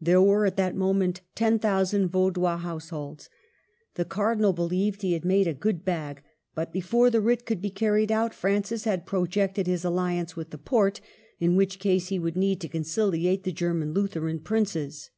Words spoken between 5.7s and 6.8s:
bag; but